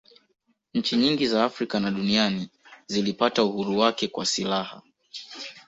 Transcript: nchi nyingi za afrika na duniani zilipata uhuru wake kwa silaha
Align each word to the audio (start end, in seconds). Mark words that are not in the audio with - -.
nchi 0.73 0.97
nyingi 0.97 1.27
za 1.27 1.43
afrika 1.45 1.79
na 1.79 1.91
duniani 1.91 2.49
zilipata 2.87 3.43
uhuru 3.43 3.77
wake 3.79 4.07
kwa 4.07 4.25
silaha 4.25 4.81